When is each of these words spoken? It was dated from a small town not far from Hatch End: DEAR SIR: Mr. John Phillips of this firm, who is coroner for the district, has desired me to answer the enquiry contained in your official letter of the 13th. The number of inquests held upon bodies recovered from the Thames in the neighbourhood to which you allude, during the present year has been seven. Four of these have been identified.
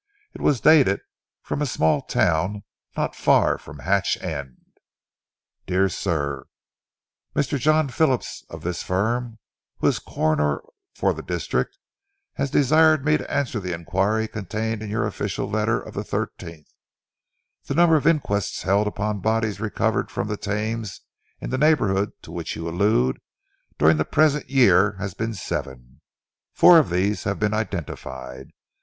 It 0.33 0.41
was 0.41 0.59
dated 0.59 1.01
from 1.43 1.61
a 1.61 1.67
small 1.67 2.01
town 2.01 2.63
not 2.97 3.15
far 3.15 3.59
from 3.59 3.77
Hatch 3.77 4.17
End: 4.19 4.57
DEAR 5.67 5.89
SIR: 5.89 6.47
Mr. 7.35 7.59
John 7.59 7.87
Phillips 7.87 8.43
of 8.49 8.63
this 8.63 8.81
firm, 8.81 9.37
who 9.77 9.85
is 9.85 9.99
coroner 9.99 10.63
for 10.95 11.13
the 11.13 11.21
district, 11.21 11.77
has 12.33 12.49
desired 12.49 13.05
me 13.05 13.17
to 13.17 13.31
answer 13.31 13.59
the 13.59 13.75
enquiry 13.75 14.27
contained 14.27 14.81
in 14.81 14.89
your 14.89 15.05
official 15.05 15.47
letter 15.47 15.79
of 15.79 15.93
the 15.93 16.01
13th. 16.01 16.65
The 17.65 17.75
number 17.75 17.95
of 17.95 18.07
inquests 18.07 18.63
held 18.63 18.87
upon 18.87 19.19
bodies 19.19 19.59
recovered 19.59 20.09
from 20.09 20.27
the 20.27 20.35
Thames 20.35 21.01
in 21.39 21.51
the 21.51 21.59
neighbourhood 21.59 22.13
to 22.23 22.31
which 22.31 22.55
you 22.55 22.67
allude, 22.67 23.19
during 23.77 23.97
the 23.97 24.05
present 24.05 24.49
year 24.49 24.93
has 24.93 25.13
been 25.13 25.35
seven. 25.35 26.01
Four 26.53 26.79
of 26.79 26.89
these 26.89 27.25
have 27.25 27.37
been 27.37 27.53
identified. 27.53 28.49